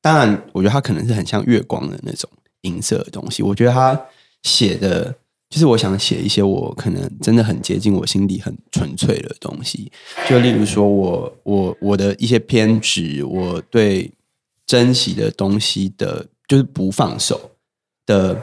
[0.00, 2.28] 当然，我觉得它可能是很像月光的那种
[2.62, 3.42] 银色的东西。
[3.42, 4.00] 我觉得他
[4.42, 5.14] 写的，
[5.50, 9.90] 就是我想写一些我可能真的很接近我心里很纯粹的东西。
[10.28, 14.10] 就例如说我我我的一些偏执，我对
[14.66, 17.50] 珍惜的东西的，就是不放手
[18.06, 18.42] 的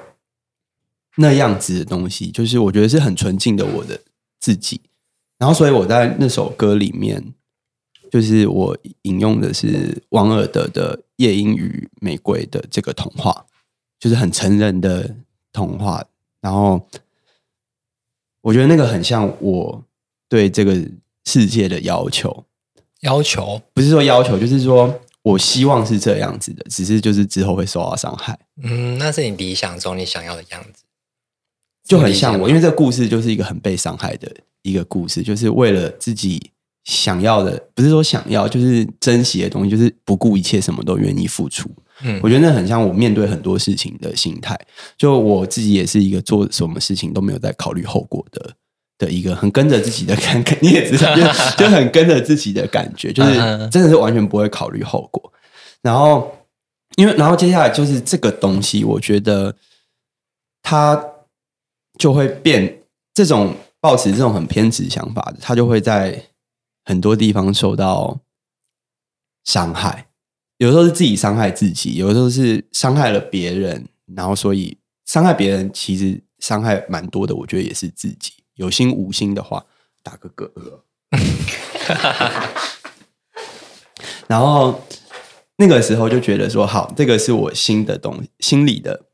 [1.15, 3.99] 那样子的东西，就是我觉得是很纯净的我的
[4.39, 4.81] 自己。
[5.39, 7.33] 然后，所以我在那首歌里面，
[8.11, 13.45] 就是我引用的是王尔德的《夜莺与玫瑰》的这个童话，
[13.99, 15.15] 就是很成人的
[15.51, 16.03] 童话。
[16.41, 16.87] 然后，
[18.41, 19.83] 我觉得那个很像我
[20.29, 20.75] 对这个
[21.25, 22.45] 世界的要求，
[23.01, 30.83] 要求，不是说要求，就是说我希望是这样子的，只是就是之后会受到伤害，嗯，那是你理想中你想要的样子，
[31.83, 32.47] 就很像我。
[32.47, 36.51] 因为为这个故事就是一个很被伤害的一个故事，就是为了自己
[36.87, 41.69] 想要的，不是说想要，就是珍惜的东西，就是不顾一切，什么都愿意付出。
[42.01, 44.57] 嗯我觉得那很像我面对很多事情的心态。
[44.97, 48.53] 就我自己也是一个做什么事情都没有在考虑后果的
[48.99, 51.21] 的一个很跟着自己的感，你也知道，就
[51.65, 53.33] 就很跟着自己的感觉，就是
[53.69, 55.33] 真的是完全不会考虑后果。
[55.81, 56.31] 然后，
[56.95, 59.53] 因为然后接下来就是这个东西，我觉得
[60.63, 61.03] 它
[61.99, 62.79] 就会变，
[63.13, 66.23] 这种抱持这种很偏执想法的，它就会在
[66.87, 68.21] 很多地方受到
[69.43, 70.07] 伤害。
[70.55, 79.65] 有的时候是自己伤害自己，有的时候是伤害了别人，然后所以伤害别人其实伤害蛮多的，我觉得也是自己有心无心的话，
[80.01, 80.49] 打个嗝。
[84.27, 84.81] 然后
[85.57, 89.07] 那个时候就觉得说，好，这个是我新的东心里的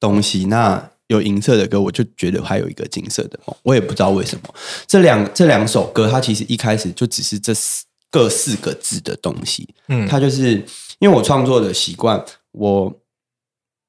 [0.00, 0.46] 东西。
[0.46, 4.54] 那有银色的歌，我就觉得还有一个金色的梦，我也不知道为什么。
[4.86, 9.68] 这两这两首歌，它其实一开始就只是这四各四个字的东西。
[9.88, 10.62] 嗯它就是
[10.98, 12.22] 因为我创作的习惯，
[12.52, 12.92] 我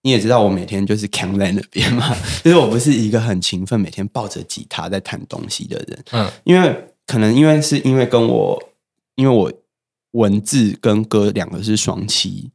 [0.02, 6.04] 你也知道，我每天就是扛在那边嘛， 就是我不是一个很勤奋，每天抱着吉他在弹东西的人。
[6.12, 8.62] 嗯因为可能因为是因为跟我，
[9.16, 9.52] 因为我
[10.12, 12.50] 文字跟歌两个是双栖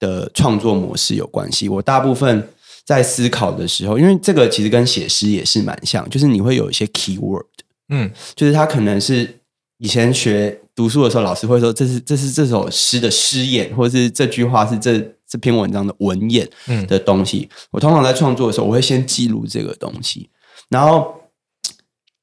[0.00, 1.68] 的创作模式有关系。
[1.68, 2.48] 我大部分
[2.84, 7.46] 在思考的时候，因为这个其实跟写诗也是蛮像，就是你会有一些 key word，
[7.88, 8.10] 嗯。
[8.34, 9.38] 就是它可能是
[9.78, 16.86] 以前学读书的时候，老师会说这是这是这首诗的诗眼，或者是这句话是这这篇文章的文眼嗯。
[16.86, 17.48] 的东西。
[17.70, 20.28] 我通常在创作的时候，我会先记录这个东西，
[20.68, 21.14] 然后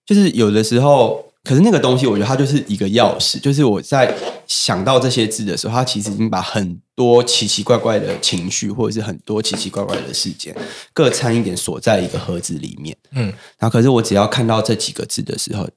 [0.06, 10.56] 就是有的时候，可是那个东西，我觉得它就是一个钥匙，就是我在想到这些字的时候，它其实已经把很多奇奇怪怪的情绪，或者是很多奇奇怪怪的事件，
[10.94, 12.96] 各掺一点锁在一个盒子里面。
[13.14, 15.68] 嗯然后可是我只要看到这几个字的时候，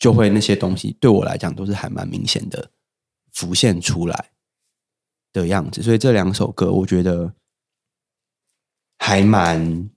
[0.00, 2.70] 就会那些东西对我来讲都是还蛮明显的
[3.32, 4.30] 浮现出来
[5.32, 5.80] 的样子。
[5.80, 7.32] 所以这两首歌，我觉得
[8.98, 9.88] 还蛮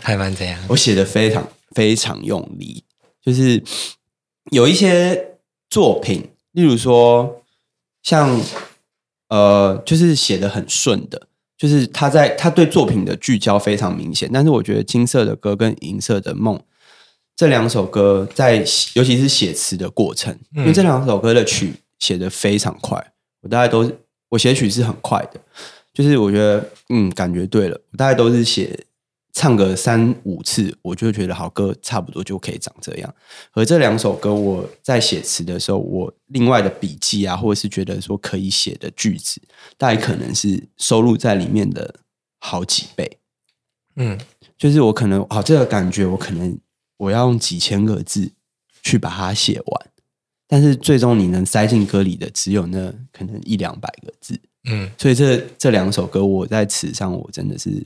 [0.00, 0.58] 还蛮怎样？
[0.68, 2.86] 我写的非常非常用力，
[3.22, 3.62] 就是
[4.50, 5.36] 有一些
[5.70, 7.42] 作品，例如说
[8.02, 8.40] 像
[9.28, 14.28] 呃，就是写的很顺的，就是他在他对作品的聚焦非常明显。
[14.32, 16.60] 但是我觉得金色的歌跟银色的梦
[17.34, 18.56] 这两首歌在，
[18.94, 25.40] 尤其是写词的过程，因为这两首歌的曲写的非常快，我大概都是我写曲是很快的，
[25.94, 28.84] 就是我觉得嗯，感觉对了，我大概都是写
[29.32, 33.14] 唱个三五次，我就觉得好歌差不多就可以长这样。
[33.52, 39.40] 而这两首歌，我在写词的时候，我另外的笔记啊，或者是觉得说可以写的句子，
[39.78, 41.94] 大概可能是收录在里面的
[42.38, 43.18] 好几倍。
[43.96, 44.18] 嗯
[44.58, 46.58] 就是我可能好这个感觉，我可能
[46.98, 48.30] 我要用几千个字
[48.82, 49.90] 去把它写完，
[50.46, 54.38] 但是最终你能塞进歌里的只有那可能一两百个字。
[54.64, 57.84] 嗯所以这这两首歌，我在词上我真的是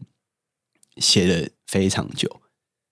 [0.97, 2.41] 写的非常久，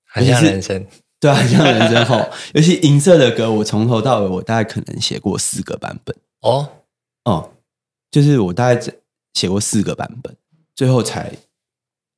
[0.04, 0.86] 很像人生。
[1.20, 2.20] 对啊，很像人生后，
[2.52, 6.68] 尤其银色的歌，我从头到尾我大概可能写过四个版本，哦，
[7.24, 7.52] 哦、
[8.10, 9.00] 就是我大概只
[9.32, 10.36] 写过四个版本，
[10.74, 11.32] 最后才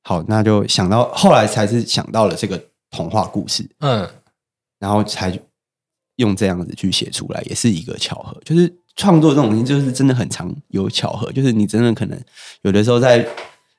[0.03, 4.09] 好，那就想到后来才是想到了这个童话故事，嗯
[4.81, 5.39] 然后才
[6.17, 8.41] 用这样子去写出来，也是一个巧合。
[8.45, 11.31] 就是创作这种东西，就是真的很常有巧合。
[11.31, 12.21] 就是你真的可能
[12.63, 13.27] 有的时候在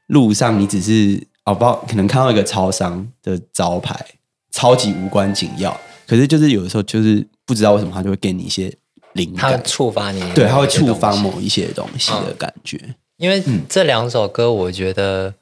[0.08, 3.98] 路上，你只是哦，不知道可能看到一个超商的招牌，
[4.52, 8.72] 超级无关紧要，可是就是有的时候就是不知道为什么，他就会给你一些
[9.14, 11.16] 灵感，触发你，对，他会触发。
[11.16, 12.78] 某一些东西的嗯感觉。
[13.16, 15.34] 因为嗯这两首歌，我觉得，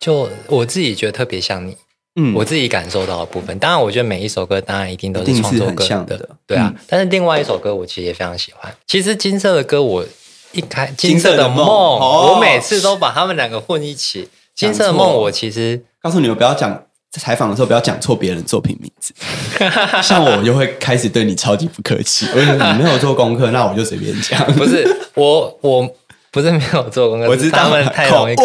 [0.00, 1.76] 就我自己觉得特别像你，
[2.16, 3.58] 嗯，我自己感受到的部分。
[3.58, 6.72] 当然，我觉得每一首歌当然一定都一定是创作很歌的像的，对啊。
[6.74, 8.74] 嗯但是另外一首歌，我其实也非常喜欢。
[8.86, 10.04] 其实金色的歌，我
[10.52, 14.30] 一开金金色的梦的梦，哦我每次都把他们两个混一起。
[14.54, 16.70] 讲金色的梦，我其实告诉你们不要讲
[17.10, 19.14] 在采访的时候不要讲错别人作品名字，
[20.02, 22.26] 像我就会开始对你超级不客气。
[22.34, 24.44] 我就说你没有做功课，那我就随便讲。
[24.54, 25.94] 不是我，我
[26.30, 28.42] 不是没有做功课，我知道是他们太容易搞。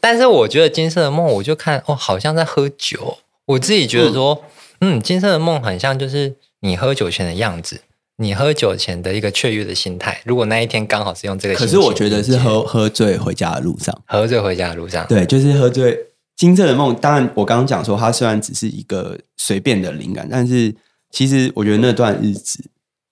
[0.00, 3.18] 但是我觉得金色的梦，我就看哦，好像在喝酒。
[3.46, 4.44] 我自己觉得说，
[4.80, 7.80] 嗯金色的梦很像就是你喝酒前的样子，
[8.18, 10.20] 你喝酒前的一个雀跃的心态。
[10.24, 15.96] 如果那一天刚好是用这个心，可是我觉得是喝喝醉回家的路上，喝醉回家的路上，对，就是喝醉。
[16.36, 20.72] 金色的梦，当然我刚刚讲说，它虽然只是一个随便的灵感，但是
[21.10, 22.62] 其实我觉得那段日子，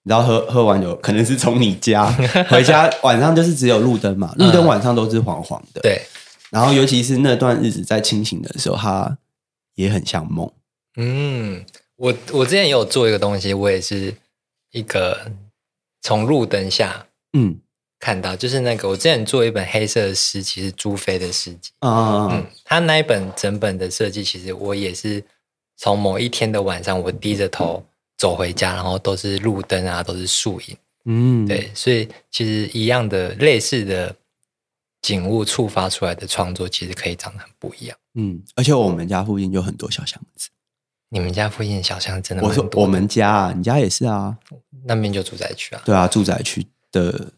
[0.05, 2.09] 然后喝喝完酒，可能是从你家
[2.49, 6.01] 回家，晚上就是只有路灯嘛，路灯晚上都是黄黄的，对，
[6.51, 9.17] 然后尤其是那段日子在清醒的时候，它
[9.75, 10.49] 也很像梦。
[10.95, 11.65] 嗯，
[11.97, 14.13] 我我之前也有做一个东西，我也是
[14.77, 15.31] 一个
[16.01, 17.59] 从路灯下嗯
[17.99, 21.71] 看到，就是那个我之前做一本黑色的诗集，是朱飞的诗集。
[21.79, 25.23] 啊、嗯，他那一本整本的设计，其实我也是
[25.75, 27.83] 从某一天的晚上，我低着头
[28.15, 34.15] 走回家，然后都是路灯啊，都是树影，嗯，对，所以其实一样的类似的
[35.01, 37.97] 景物触发出来的创作，其实可以长得很不一样。
[38.13, 40.49] 嗯，而且我们家附近就很多小巷子。
[41.09, 44.37] 你们家附近的小巷真的我说我们家啊，你家也是啊，
[44.85, 47.31] 那边就住宅区啊，对啊，住宅区的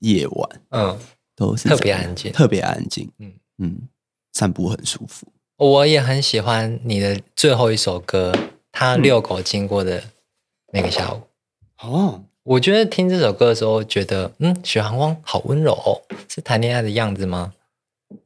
[0.00, 0.98] 夜晚嗯，
[1.34, 3.10] 都是特别安静特别安静。
[3.18, 3.88] 嗯嗯嗯，
[4.32, 5.26] 散步很舒服。
[5.56, 8.32] 我也很喜欢你的最后一首歌，
[8.70, 10.00] 他遛狗经过的
[10.72, 11.22] 那个下午。
[11.82, 17.52] 哦，我觉得听这首歌的时候，觉得嗯，许寒光好温柔哦，是谈恋爱的样子吗？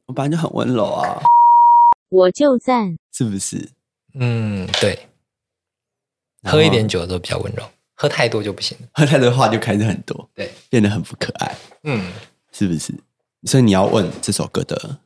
[0.05, 1.23] 我本来就很温柔啊，
[2.09, 2.95] 我就赞。
[3.11, 3.69] 是不是？
[4.13, 4.99] 嗯，对，
[6.43, 7.63] 喝一点酒都比较温柔，
[7.95, 8.87] 喝太多就不行了。
[8.93, 12.11] 喝太多话就开始很多，对，变得很不可爱，嗯，
[12.51, 12.93] 是不是？
[13.45, 14.99] 所以你要问这首歌的，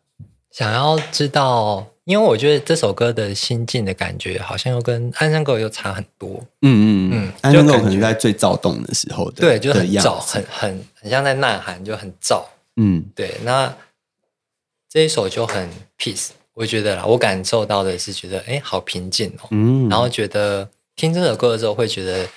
[0.51, 6.43] 想要知道，因为我觉得这首歌的心境的感觉，好像又跟《安山狗》又差很多。
[6.61, 12.47] 嗯嗯嗯嗯，安山狗可能在最躁动的时候的，对，就的很躁，很很很像在呐喊，就很躁。
[12.75, 13.75] 嗯对，那
[14.87, 15.67] 这一首就很
[15.97, 19.47] peace，我觉得啦，我感受到的是觉得哎，好平静哦。
[19.51, 22.27] 嗯，然后觉得听这首歌的时候，会觉得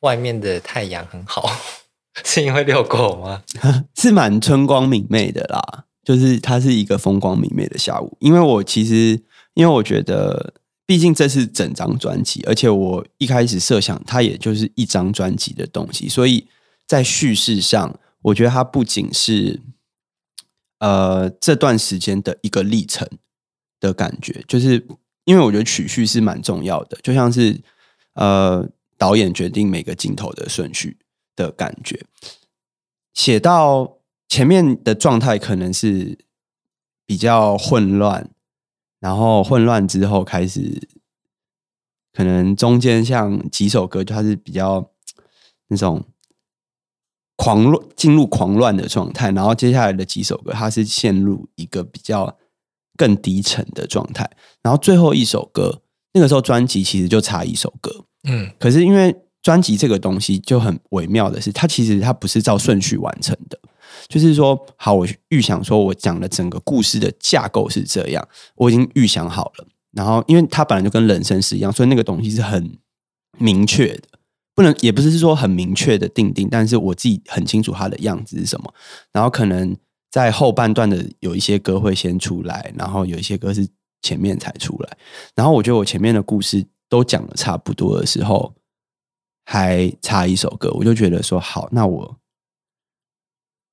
[0.00, 1.48] 外面的太阳很好，
[2.24, 3.44] 是因为遛狗吗？
[3.94, 8.16] 是蛮春光明媚的啦，就是它是一个风光明媚的下午。
[8.18, 9.22] 因为我其实，
[9.54, 16.48] 因为我觉得，毕竟这是整张专辑，而且我一开始设想它也就是一张专辑的东西，所以
[16.84, 19.60] 在叙事上，我觉得它不仅是
[20.80, 23.08] 呃这段时间的一个历程
[23.80, 24.86] 的感觉，就是
[25.24, 27.60] 因为我觉得曲序是蛮重要的，就像是
[28.14, 30.98] 呃导演决定每个镜头的顺序
[31.36, 32.04] 的感觉。
[33.14, 36.18] 写到前面的状态可能是
[37.06, 38.30] 比较混乱，
[39.00, 40.88] 然后混乱之后开始，
[42.12, 44.90] 可能中间像几首歌，它是比较
[45.68, 46.04] 那种
[47.36, 52.36] 狂乱进入狂乱的状态，然后接下来的几首歌，它是陷入一个比较
[52.98, 54.30] 更低沉的状态，
[54.60, 55.80] 然后最后一首歌，
[56.12, 63.58] 那个时候专辑其实就差一首歌，嗯可是因为专辑这个东西就很微妙的是，它其实它不是照顺序完成的。
[64.08, 69.66] 就是说，好，我预想说我讲的整个故事的架构是这样，我已经预想好了。
[69.92, 72.78] 然后，因为它本来就跟人生是一样，所以那个东西是很
[73.38, 74.02] 明确的，
[74.54, 78.72] 不能也不是说很明确的定定，但是我自己很清楚它的样子是什么。
[79.12, 79.74] 然后可能
[80.10, 83.68] 在后半段的有一些歌会先出来，然后有一些歌是
[84.02, 84.96] 前面才出来。
[85.34, 88.54] 然后我觉得我前面的故事都讲的差不多的时候，
[89.44, 92.18] 还差一首歌，我就觉得说好，那我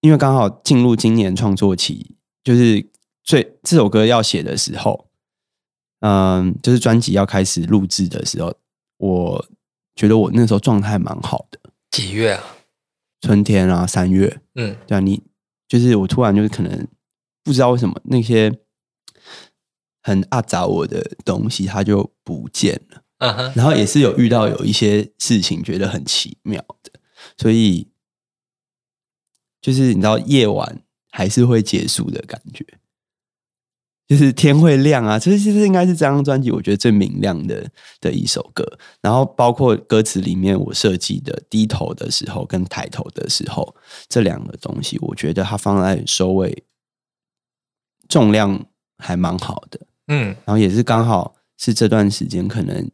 [0.01, 2.89] 因为刚好进入今年创作期，就是
[3.23, 5.07] 最这首歌要写的时候，
[6.01, 8.55] 嗯，就是专辑要开始录制的时候，
[8.97, 9.45] 我
[9.95, 11.59] 觉得我那时候状态蛮好的，
[11.91, 12.43] 几月啊？
[13.21, 15.23] 春天啊，三月，嗯对啊，你
[15.67, 16.87] 就是我突然就是可能
[17.43, 18.51] 不知道为什么那些
[20.01, 23.01] 很啊杂我的东西，它就不见了。
[23.19, 26.91] 嗯哼，然后也是有遇到有一些事情觉得很奇妙的，
[27.37, 27.87] 所以
[29.61, 32.65] 就是你知道夜晚还是会结束的感觉，
[34.07, 37.67] 就是天会亮啊，这其实应该是这张专辑我觉得最明亮的
[37.99, 38.63] 的一首歌。
[39.01, 43.75] 然后包括歌词里面我设计的低头的时候跟抬头的时候
[44.07, 46.63] 这两个东西，我觉得它放在收尾
[48.07, 48.65] 重量
[48.97, 49.79] 还蛮好的。
[50.07, 52.91] 嗯然后也是刚好是这段时间可能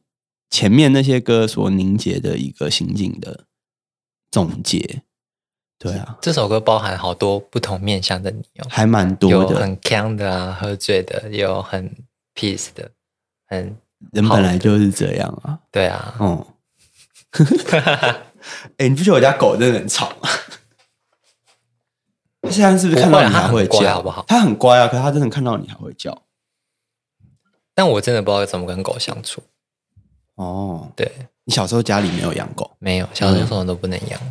[0.50, 3.45] 前面那些歌所凝结的一个心境的
[4.32, 5.04] 总结。
[5.83, 9.55] 对啊，这首歌包含好多不同面向的你哦，还蛮多的。
[9.55, 11.91] 有很强的啊，喝醉的，也有很
[12.35, 12.91] peace 的，
[13.47, 13.75] 很
[14.11, 15.57] 人本来就是这样啊。
[15.71, 16.45] 对啊，哦、
[18.77, 20.29] 哎、你不觉得我家狗真的很吵吗？
[22.43, 23.95] 它 现在是不是看到你还会叫？
[23.95, 26.21] 好不好它很乖啊，可是它真的看到你还会叫。
[27.73, 29.41] 但我真的不知道怎么跟狗相处。
[30.35, 31.11] 哦，对，
[31.45, 32.69] 你小时候家里没有养狗？
[32.77, 34.21] 没有，小时候什么都不能养。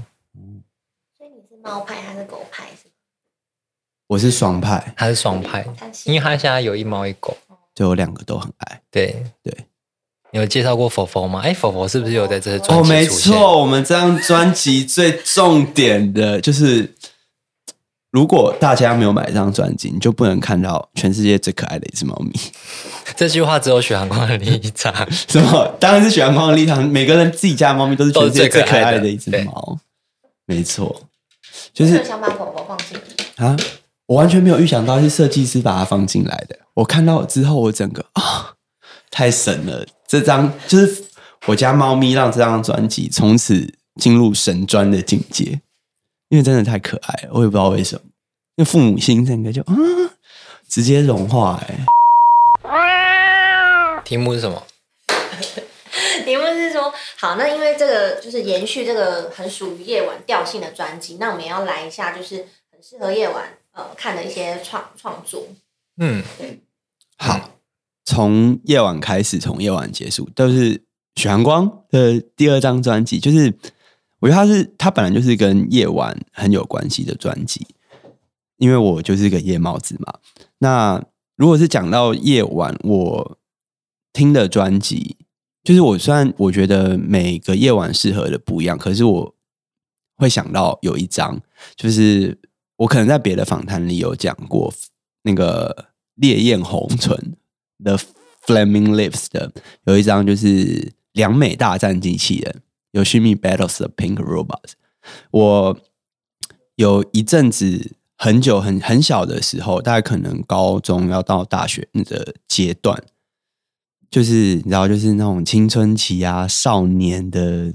[1.62, 2.64] 猫派还是狗派？
[2.70, 2.88] 是？
[4.06, 5.64] 我是双派，他是双派，
[6.04, 7.36] 因为他现在有一猫一狗。
[7.74, 8.80] 就我两个都很爱。
[8.90, 9.54] 对对，
[10.32, 11.40] 你有介绍过佛佛吗？
[11.44, 13.32] 哎，佛佛是不是有在这些专哦，没辑出现？
[13.32, 16.94] 错，我们这张专辑最重点的就是，
[18.10, 22.32] 如果大家没有买这张专辑，你就不能看到全世界最可爱的一只猫咪。
[23.16, 24.92] 这句话只有许寒光的立场。
[25.12, 25.66] 什么？
[25.78, 29.78] 当然是喜欢光的立场，每个人自己家的猫咪都是全世界最可爱的一只猫。
[30.46, 31.02] 没错，
[31.72, 32.98] 就是想把狗狗放进？
[33.36, 33.56] 啊，
[34.06, 36.58] 我完全没有预想到是设计师把它放进来的。
[36.74, 38.54] 我看到之后，我整个啊，
[39.10, 39.86] 太神了！
[40.06, 41.04] 这张就是
[41.46, 45.60] 我家猫咪让这张专辑从此进入神专的境界，
[46.28, 48.02] 因为真的太可爱了，我也不知道为什么，
[48.56, 49.74] 那父母心整个就啊，
[50.68, 51.86] 直接融化哎、
[54.04, 54.62] 题目是什么？
[56.24, 65.46] 题目是说，好，那因为这个就是延续这个很属于夜晚调性的专辑，那我们也要来一下，就是很适合夜晚呃看的一些创创作。
[65.98, 66.22] 嗯，
[67.18, 67.50] 好，
[68.04, 70.82] 从夜晚开始，从夜晚结束，都是
[71.16, 73.18] 许寒光的第二张专辑。
[73.18, 73.52] 就是
[74.20, 77.66] 我觉得他是他本来就是跟夜晚很有关系的专辑，
[78.56, 80.14] 因为我就是个夜猫子嘛。
[80.58, 81.02] 那
[81.36, 83.38] 如果是讲到夜晚，我
[84.12, 85.16] 听的专辑，
[85.62, 89.34] 就是我虽然我觉得每个夜晚适合的不一样，可是我
[90.16, 91.40] 会想到有一张，
[91.76, 92.38] 就是
[92.76, 94.72] 我可能在别的访谈里有讲过
[95.22, 97.36] 那个烈焰红唇
[97.82, 97.98] The
[98.46, 99.52] Flaming Lips 的
[99.84, 104.72] 有一张就是两美大战机器人，有 Shimmy Battles the Pink Robots。
[105.30, 105.78] 我
[106.76, 113.02] 有一阵子很久很很小的时候，大概可能高中要到大学那个阶段，
[114.10, 117.72] 就是你知道，就是那种青春期啊，少年的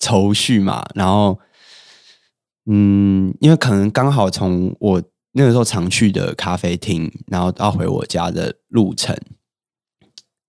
[0.00, 0.84] 愁绪嘛。
[0.94, 1.38] 然后，
[2.66, 5.02] 嗯，因为可能刚好从我
[5.32, 9.16] 那个时候常去的咖啡厅，然后到回我家的路程，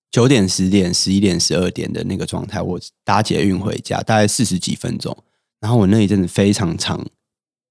[0.09, 5.16] 九点、十点、十一点、十二点的那个状态，我搭捷运回家，大概四十几分钟。
[5.59, 7.05] 然后我那一阵子非常常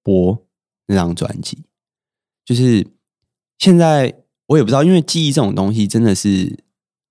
[0.03, 0.47] 播
[0.87, 1.65] 那张专辑，
[2.45, 2.87] 就是
[3.59, 6.62] 现在我也不知道，因为记忆这种东西真的是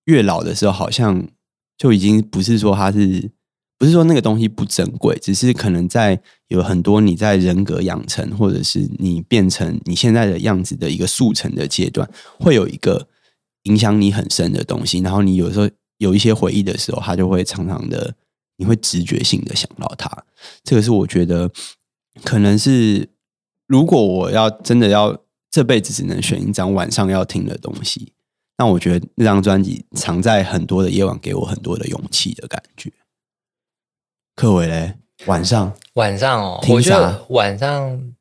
[0.04, 1.28] 越老的时候，好像
[1.76, 3.30] 就已经不是说它是
[3.78, 13.08] 不是说那个东西不珍贵，只是可能在有很多你在人格养成，或者是你变成你现在的样子的一个速成的阶段，会有一个
[13.64, 15.00] 影响你很深的东西。
[15.00, 18.14] 然后你有时候有一些回忆的时候，它就会常常的，
[18.56, 20.08] 你会直觉性的想到它。
[20.62, 21.50] 这个是我觉得
[22.22, 23.08] 可能是，
[23.66, 25.16] 如果我要真的要
[25.50, 28.12] 这辈子只能选一张晚上要听的东西，
[28.58, 32.92] 那我觉得那张专辑藏在很多的夜晚，给我很多的勇气的感觉。
[34.36, 34.94] 柯伟嘞，
[35.26, 38.14] 晚上晚上哦，我觉得晚上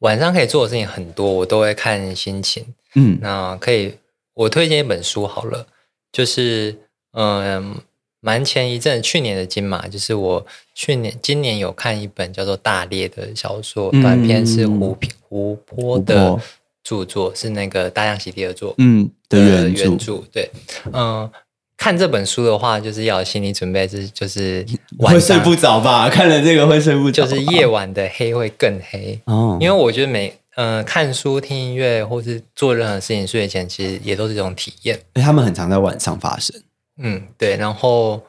[0.00, 2.74] 晚上可以做的事情很多，我都会看心情。
[2.94, 3.94] 嗯那可以，
[4.34, 5.66] 我推荐一本书好了，
[6.10, 6.76] 就是
[7.12, 7.76] 嗯，
[8.20, 16.40] 蛮前一阵去年的金马，就是我去年今年有看一本叫做《大裂》的小说，嗯短篇是湖平湖泊的泊
[16.88, 18.74] 著作，是那个大象席地而坐。
[18.78, 20.50] 嗯的原著，原著对，
[20.90, 21.30] 嗯、
[21.76, 24.64] 看这本书的话，就是要有心理准备，是就是
[24.98, 26.08] 会晚上睡不着吧？
[26.08, 34.96] 看了这个会睡不着，就是夜晚的黑会更黑，哦，因为我觉得每嗯、呃看书、听音乐或是做任何事情睡前，其实也都是一种体验。
[35.14, 36.58] 因为他们很常在晚上发生。
[36.96, 37.56] 嗯，对。
[37.56, 38.24] 然后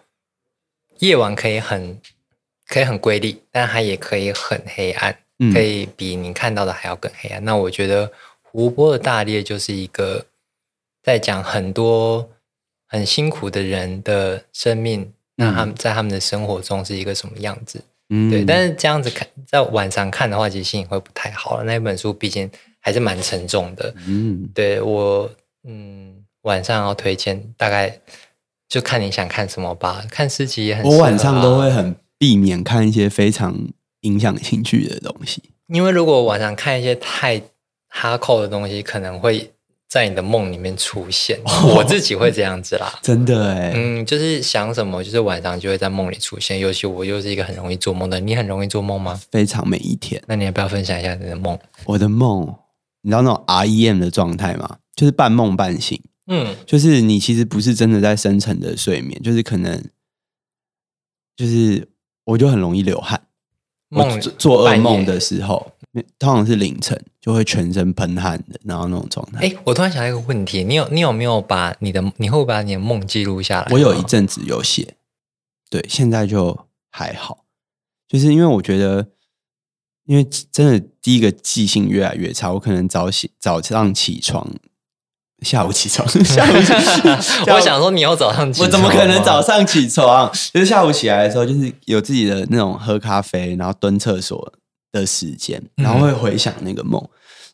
[1.00, 1.98] 夜晚可以很
[2.68, 7.44] 可以很瑰丽，但它也可以很黑暗，嗯可以比你看到的还要更黑暗。
[7.46, 8.12] 那我觉得
[8.52, 10.26] 湖泊的大裂就是一个
[11.04, 12.30] 在讲很多
[12.88, 17.82] 很辛苦的人的生命，那他们在他们的生活中是一个什么样子？
[18.12, 21.64] 嗯对，但是这样子看，在晚上看的话，其实心情会不太好了。
[21.64, 23.94] 那本书毕竟还是蛮沉重的。
[24.08, 25.30] 嗯，对我，
[25.64, 28.00] 嗯，晚上要推荐，大概
[28.68, 30.04] 就看你想看什么吧。
[30.10, 33.56] 看诗集也很、我晚上都啊会，很避免看一些非常
[34.02, 35.44] 影响情绪的东西。
[35.68, 37.40] 因为如果晚上看一些太
[37.90, 39.52] 哈扣的东西，可能会
[39.88, 41.40] 在你的梦里面出现。
[41.76, 42.98] 我自己会这样子啦。
[43.04, 46.60] 真的哎，嗯，就是想什么，就是晚上就会在梦里出现。
[46.60, 49.20] 尤其我又是一个很容易做梦的，你很容易做梦吗？
[49.32, 50.22] 非常每一天。
[50.28, 51.58] 那你要不要分享一下你的梦？
[51.86, 52.56] 我的梦，
[53.02, 54.78] 你知道那种 REM 的状态吗？
[54.96, 59.84] 就是半梦半醒，嗯就是你其实不是真的在深层的睡眠，就是可能，
[61.36, 61.88] 就是
[62.26, 63.22] 我就很容易流汗。
[63.92, 65.72] 我梦做做噩梦的时候，
[66.20, 69.48] 通常是凌晨，就会全身喷汗的，然后那种状态。
[69.48, 73.68] 哎，我突然想到一个问题，你有你有没有把你的你会不会把你的梦记录下来？
[73.70, 74.96] 我有一，阵子有写，
[75.70, 77.46] 对，现在就还好，
[78.08, 79.10] 就是因为我觉得，
[80.08, 84.50] 因为真的第一个记性越来越差，我可能早起早上起床，
[85.44, 90.32] 下午起床， 下午起我想说你要早上起床我怎么可能早上起床？
[90.52, 94.52] 就是下午起来的时候，就是有自己的那种喝咖啡，然后蹲厕所
[94.92, 97.08] 的时间，然后会回想那个梦。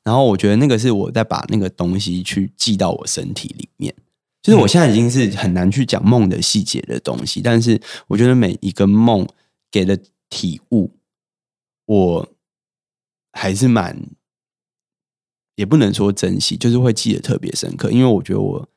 [0.05, 3.93] 然后我觉得那个是我在把那个东西去记到我身体里面。
[4.41, 9.27] 就是我现在已经是很难去讲梦的细节的东西，但是我觉得每一个梦
[9.71, 9.99] 给的
[10.29, 10.91] 体悟，
[11.87, 12.29] 我
[13.31, 13.99] 还是蛮
[15.55, 17.89] 也不能说珍惜，就是会记得特别深刻。
[17.89, 18.69] 因为我觉得我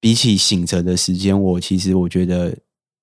[0.00, 2.58] 比起醒着的时间，我其实我觉得，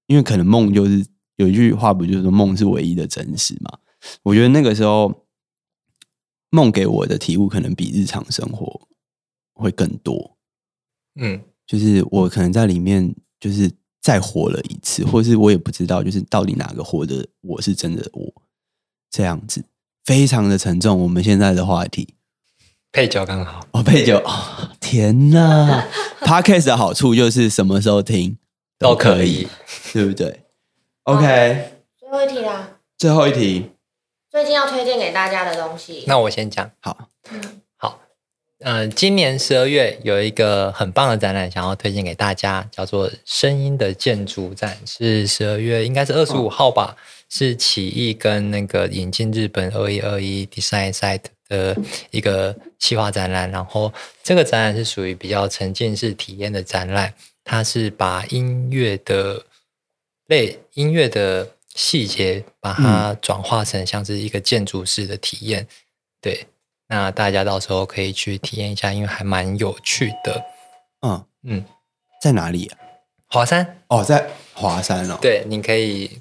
[0.08, 1.06] 因为可能梦就是
[1.38, 3.80] 有一句话不就是说梦是唯一的真实嘛？
[4.24, 5.26] 我觉得那个时候
[6.52, 8.88] 梦给我的体悟，可能比日常生活
[9.54, 10.38] 会更多。
[11.20, 11.42] 嗯。
[11.66, 13.72] 就是我可能在里面，就是
[14.02, 18.34] 再活了一次，或是我也不知道，就是到底哪个活的我是真的我
[19.10, 19.64] 这样子，
[20.04, 21.00] 非常的沉重。
[21.00, 22.16] 我们现在的话题。
[22.92, 24.18] 配酒刚好，哦，配酒。
[24.18, 25.88] 哦，天呐
[26.20, 28.38] p o d c a s t 的好处就是什么时候听
[28.78, 29.48] 都可以，
[29.94, 30.42] 对不对
[31.04, 33.72] ？OK，最后一题啦，最后一题，
[34.32, 36.06] 最近要推荐给大家的东西。
[36.08, 36.72] 那我先讲。
[36.80, 37.10] 好，
[37.76, 38.00] 好，
[38.60, 46.96] 呃，今年十二月有一个很棒的展览，想要推荐给大家，叫做《声音的建筑展》，是十二月应该是二十五号吧，
[47.28, 51.76] 是起义跟那个引进日本二一二一 Design Site 的
[52.12, 53.52] 一个企划展览。
[53.52, 53.92] 然后
[54.24, 57.14] 这个展览是属于比较沉浸式体验的展览，
[57.44, 59.44] 它是把音乐的
[60.28, 65.68] 类音乐的细节，把它转化成像是一个建筑式的体验。
[66.22, 66.46] 对，
[66.88, 70.44] 那大家到时候可以去体验一下，因为还蛮有趣的。
[71.02, 71.66] 嗯，嗯，
[72.22, 72.78] 在哪里啊？
[73.28, 76.20] 华山，哦，在华山哦。，对，你可以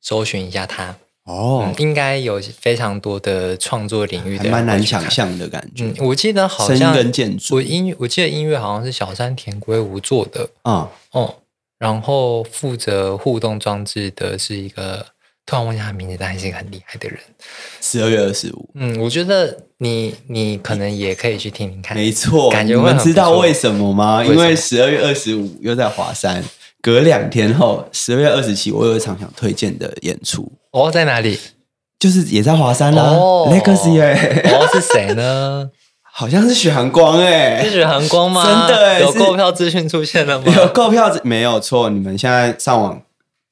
[0.00, 5.08] 搜寻一下它，哦嗯，，应该有非常多的创作领域的蛮难想。
[5.10, 11.42] 象的感觉嗯。，我记得好像跟建筑我音，我记得音乐好像是小山田圭吾做的嗯，哦，
[11.78, 15.04] 然后负责互动装置的是一个
[15.44, 17.18] 突然忘记他的名字，但还是一个很厉害的人。
[17.80, 21.96] 十二月二十五，嗯，我觉得你你可能也可以去听听看。
[21.96, 22.50] 没错。
[22.50, 24.24] 感觉你们知道为什么吗？
[24.24, 26.42] 因为十二月二十五又在华山，
[26.80, 31.38] 隔两天后，十二月二十七，我有一场想推荐的演出，哦，在哪里？
[31.98, 34.12] 就是也在华山啦、哦 Legacy 哎、
[34.52, 35.70] 哦，是谁呢？
[36.18, 38.42] 好像是许寒光哎、是许寒光吗？
[38.42, 40.50] 真的欸有购票资讯出现了吗？
[40.56, 41.90] 有购票子没有错？
[41.90, 43.02] 你们现在上网，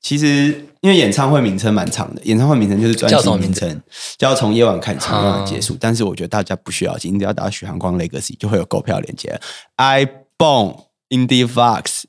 [0.00, 3.82] 其实因为演唱会名称蛮长的，演唱会名称就是专辑叫什么名称，
[4.16, 5.76] 叫从夜晚开始，从夜晚结束。
[5.78, 9.38] 但是我觉得大家不需要紧，你只要打许寒光 Legacy 就会有购票链接。
[9.76, 12.04] iBone Indie Fox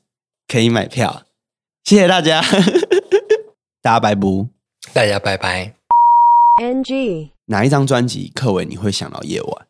[0.48, 1.24] 可以买票，
[1.84, 2.40] 谢谢大家，
[3.82, 4.26] 大家拜拜。
[4.94, 5.74] 大家拜拜
[6.62, 7.32] ，NG。
[7.48, 9.65] 哪一张专辑，柯伟你会想到夜晚？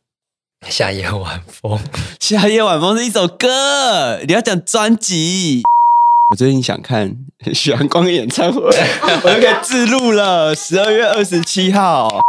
[0.69, 1.79] 夏夜晚风。
[2.21, 5.63] 夏夜晚风是一首歌，你要讲专辑。
[6.31, 7.17] 我最近想看
[7.55, 8.61] 许阳光的演唱会，
[9.23, 10.55] 我就可以自录了。
[10.55, 12.21] 十二月二十七号，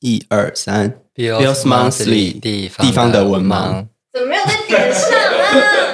[0.00, 3.86] 一二三 Bill's Monthly 地地方的文盲盲。
[4.12, 5.85] 怎么没有在点上啊？